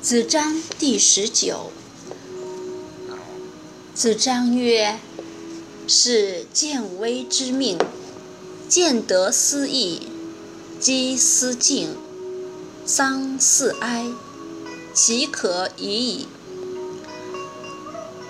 [0.00, 1.72] 子章第十九。
[3.94, 5.00] 子张曰
[5.88, 7.76] ：“是见微知命，
[8.68, 10.02] 见得思义，
[10.78, 11.96] 积思敬，
[12.86, 14.06] 丧四哀，
[14.94, 16.28] 其可已矣。”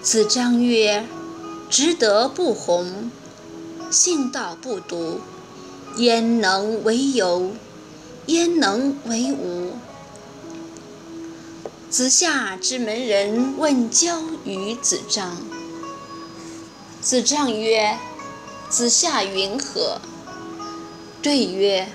[0.00, 1.04] 子张曰
[1.68, 3.10] ：“执德不弘，
[3.90, 5.18] 信道不笃，
[5.96, 7.50] 焉能为有？
[8.26, 9.72] 焉能为无？”
[11.96, 15.38] 子夏之门人问交于子张。
[17.00, 17.96] 子张曰
[18.68, 19.98] ：“子夏云何？”
[21.22, 21.88] 对曰：“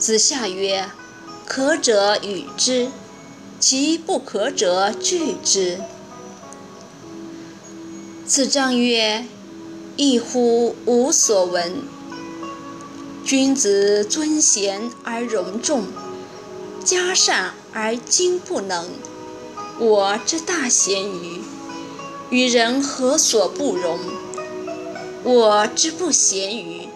[0.00, 0.88] 子夏曰
[1.44, 2.88] ：‘可者与之，
[3.60, 5.80] 其不可者拒之。’”
[8.26, 9.26] 子张曰
[9.98, 10.74] ：“异乎！
[10.86, 11.82] 吾所闻。
[13.22, 15.84] 君子尊贤而容众，
[16.82, 18.88] 嘉善而今不能。”
[19.78, 21.42] 我之大贤于，
[22.30, 23.98] 与人何所不容？
[25.22, 26.88] 我之不贤于，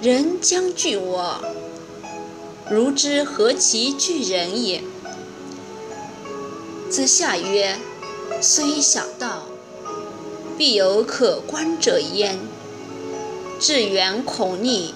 [0.00, 1.44] 人将惧我。
[2.70, 4.82] 如之何其惧人也？
[6.88, 7.78] 子夏曰
[8.40, 9.42] ：“虽小道，
[10.56, 12.38] 必有可观者焉。
[13.60, 14.94] 至远恐逆，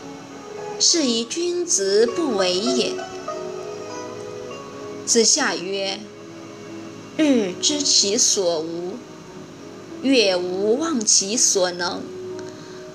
[0.81, 2.95] 是以君子不为也。”
[5.05, 6.01] 子夏曰。
[7.17, 8.95] 日知其所无，
[10.03, 12.03] 月无忘其所能，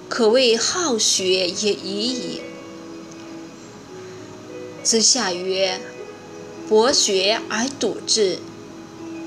[0.09, 2.41] 可谓好学也已矣。
[4.83, 5.79] 子夏曰
[6.67, 8.39] ：“博学而笃志，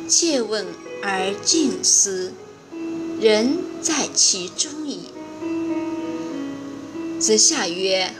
[0.06, 0.66] 切问
[1.02, 2.34] 而近思，
[3.18, 5.04] 仁在其中矣。”
[7.18, 8.12] 子夏曰：“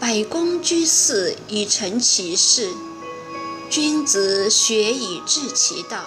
[0.00, 2.70] 百工居士以成其事。”
[3.70, 6.04] 君子学以致其道。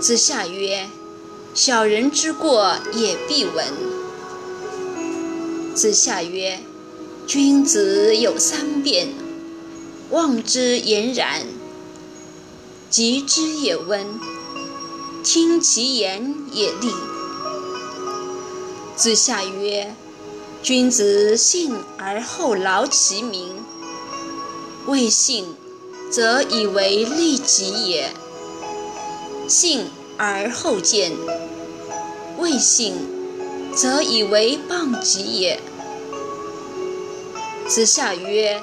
[0.00, 0.88] 子夏曰
[1.54, 3.66] ：“小人之过也必闻。”
[5.74, 6.60] 子夏曰
[7.26, 9.08] ：“君子有三变，
[10.10, 11.46] 望之俨然，
[12.90, 14.18] 及之也温，
[15.22, 16.92] 听其言也利。”
[18.96, 19.94] 子夏曰
[20.62, 23.52] ：“君子信而后劳其民，
[24.88, 25.54] 未信。”
[26.10, 28.10] 则以为利己也。
[29.46, 31.12] 信而后见，
[32.38, 32.94] 未信，
[33.76, 35.60] 则以为谤己也。
[37.68, 38.62] 子夏曰：“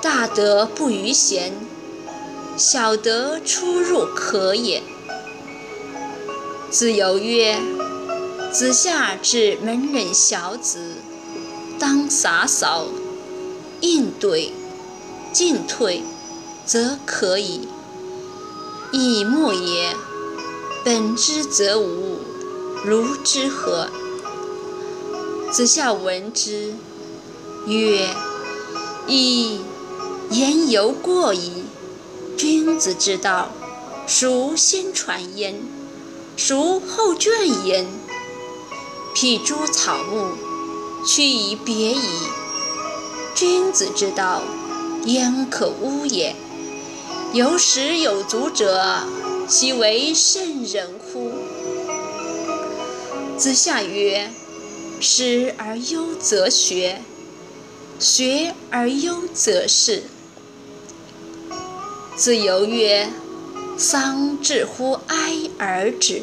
[0.00, 1.52] 大德不逾贤，
[2.56, 4.82] 小德出入可也。”
[6.72, 7.58] 子游曰
[8.50, 10.94] ：“子夏之门人小子，
[11.78, 12.86] 当洒扫，
[13.82, 14.50] 应对，
[15.34, 16.02] 进退。”
[16.64, 17.68] 则可以。
[18.90, 19.94] 以莫也。
[20.82, 22.20] 本之则无，
[22.84, 23.88] 如之何？
[25.52, 26.74] 子夏闻之，
[27.66, 28.08] 曰
[29.06, 29.60] ：“以！
[30.30, 31.64] 言犹过矣。
[32.36, 33.50] 君子之道，
[34.06, 35.62] 孰先传焉？
[36.36, 37.86] 孰后倦焉？
[39.14, 40.32] 辟诸草木，
[41.06, 42.08] 去以别矣。
[43.34, 44.42] 君子之道，
[45.04, 46.34] 焉可污也？”
[47.34, 49.00] 有始有足者，
[49.48, 51.32] 其为圣人乎？
[53.36, 54.30] 子夏曰
[55.00, 57.02] ：“师而优则学，
[57.98, 60.04] 学而优则仕。”
[62.16, 63.10] 子游曰
[63.76, 66.22] ：“丧至乎哀而止。”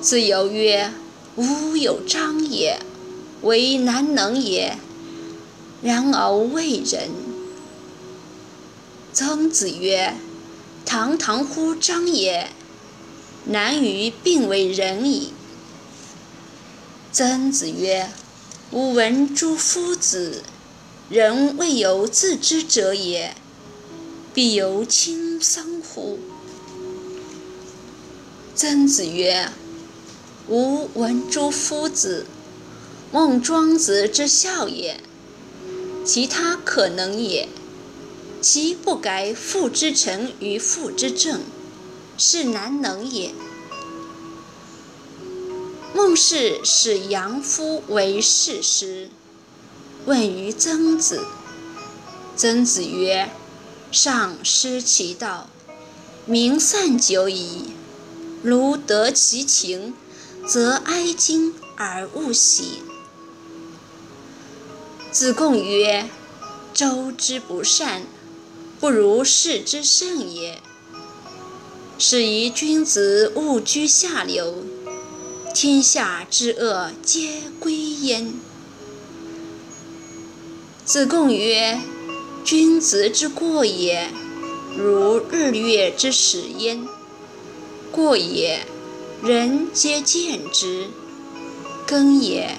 [0.00, 0.90] 子游曰
[1.36, 2.80] ：“吾有章也，
[3.42, 4.78] 为难能也，
[5.82, 7.10] 然而未人。”
[9.12, 10.14] 曾子曰
[10.86, 12.48] ：“堂堂乎章也，
[13.44, 15.34] 难于并为人矣。”
[17.12, 18.08] 曾子曰
[18.72, 20.42] ：“吾闻诸夫子，
[21.10, 23.36] 人未有自知者也，
[24.32, 26.18] 必有亲丧乎？”
[28.54, 29.50] 曾子曰
[30.48, 32.24] ：“吾闻诸夫子，
[33.12, 34.98] 孟庄子之孝也，
[36.04, 37.48] 其他可能也。”
[38.42, 41.42] 其不改父之臣于父之政，
[42.18, 43.32] 是难能也。
[45.94, 49.10] 孟氏使杨夫为士师，
[50.06, 51.24] 问于曾子。
[52.36, 53.30] 曾子曰
[53.92, 55.48] ：“上失其道，
[56.26, 57.70] 民散久矣。
[58.42, 59.94] 如得其情，
[60.48, 62.82] 则哀今而勿喜。”
[65.12, 66.08] 子贡曰
[66.72, 68.02] ：“周之不善。”
[68.80, 70.60] 不如士之甚也。
[71.98, 74.64] 是以君子勿居下流，
[75.54, 78.32] 天下之恶皆归焉。
[80.84, 81.78] 子贡曰
[82.42, 84.08] ：“君子之过也，
[84.76, 86.88] 如日月之始焉。
[87.92, 88.66] 过也，
[89.22, 90.88] 人皆见之；
[91.86, 92.56] 耕也，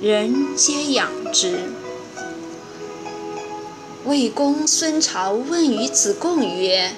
[0.00, 1.58] 人皆养之。”
[4.06, 6.92] 魏公孙朝问于子贡曰：“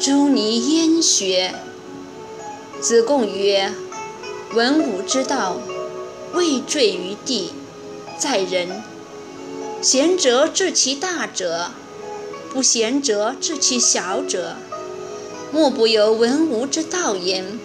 [0.00, 1.54] 朱尼焉学？”
[2.82, 3.72] 子贡曰
[4.52, 5.60] ：“文武之道，
[6.32, 7.52] 未坠于地，
[8.18, 8.82] 在人。”
[9.80, 11.70] 贤者治其大者，
[12.52, 14.56] 不贤者治其小者，
[15.52, 17.60] 莫不有文武之道焉。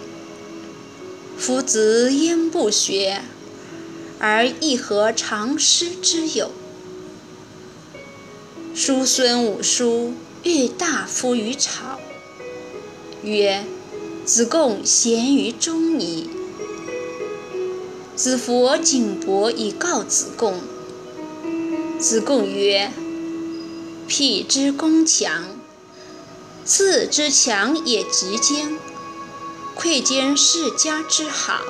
[1.36, 3.22] 夫子焉不学，
[4.20, 6.52] 而亦何尝师之有？
[8.76, 12.00] 叔孙武叔欲大夫于朝，
[13.22, 13.64] 曰
[14.26, 16.28] ：“子贡贤于中矣。”
[18.16, 20.60] 子服景伯以告子贡。
[22.00, 22.90] 子贡曰
[24.08, 25.44] ：“辟之攻强，
[26.64, 28.76] 次之强也极坚，
[29.76, 31.60] 窥见世家之好。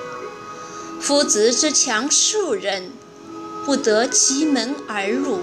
[0.99, 2.93] 夫子之强数人，
[3.67, 5.41] 不得其门而入，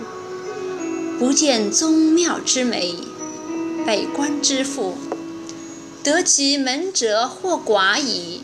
[1.22, 2.96] 不见宗庙之美，
[3.86, 4.96] 百官之富，
[6.04, 8.42] 得其门者或寡矣。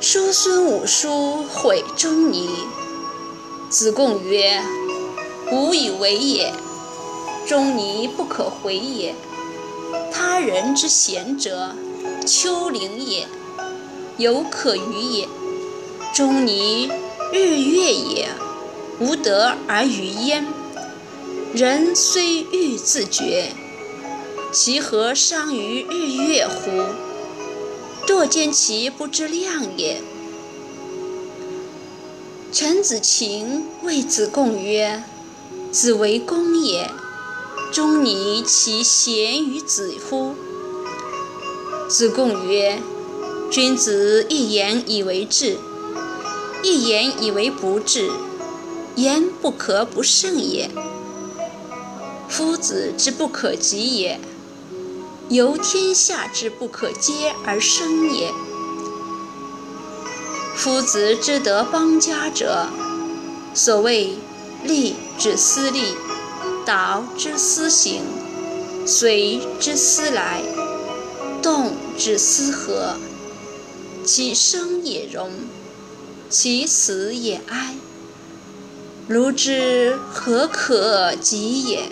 [0.02, 2.50] 叔孙武叔毁仲尼。
[3.70, 4.62] 子贡曰
[5.50, 6.52] ：“吾以为也。
[7.48, 9.16] 仲尼不可回也。
[10.12, 11.74] 他人之贤者，
[12.28, 13.30] 丘陵也，
[14.18, 15.28] 犹可与也。
[16.14, 16.92] 仲尼
[17.32, 18.30] 日月也，
[19.00, 20.46] 无德而与焉。
[21.54, 23.52] 人虽欲自绝，
[24.52, 26.72] 其何伤于日月乎？”
[28.06, 30.02] 堕见其不知量也。
[32.52, 35.04] 陈子勤谓子贡曰
[35.72, 36.92] ：“子为公也，
[37.72, 40.36] 仲尼其贤于子乎？”
[41.90, 42.80] 子贡曰
[43.54, 45.60] ：“君子一言以为治，
[46.64, 48.10] 一言以为不治，
[48.96, 50.72] 言不可不慎也。
[52.28, 54.20] 夫子之不可及也。”
[55.30, 58.34] 由天下之不可接而生也。
[60.56, 62.66] 夫子之德邦家者，
[63.54, 64.16] 所谓
[64.64, 65.94] 利之思利，
[66.66, 68.02] 导之思行，
[68.84, 70.42] 随之思来，
[71.40, 72.96] 动之思和。
[74.06, 75.32] 其生也荣，
[76.30, 77.76] 其死也哀。
[79.08, 81.90] 如之何可及也？